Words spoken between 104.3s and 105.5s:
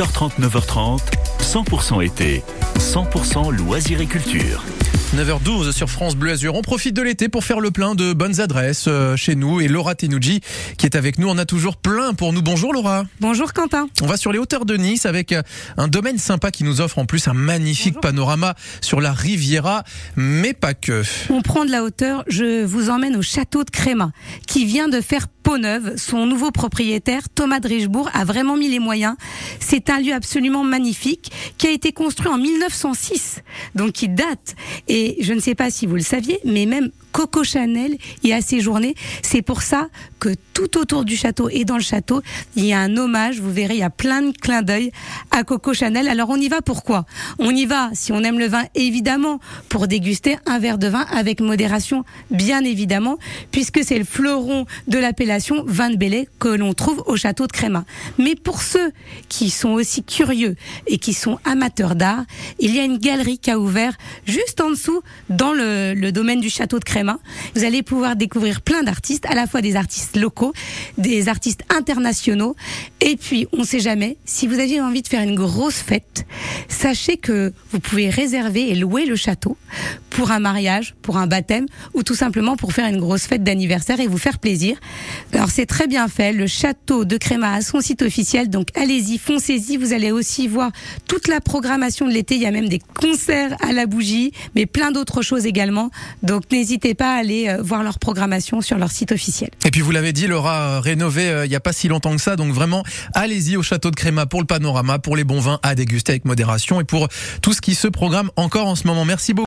le panorama, pour les bons